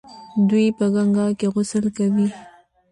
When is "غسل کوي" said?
1.53-2.27